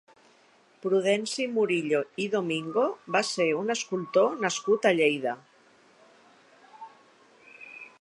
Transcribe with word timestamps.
Prudenci 0.85 1.45
Murillo 1.57 1.99
i 2.25 2.25
Domingo 2.37 2.87
va 3.17 3.23
ser 3.33 3.47
un 3.59 3.75
escultor 3.77 4.35
nascut 4.47 4.91
a 4.93 4.97
Lleida. 4.99 5.39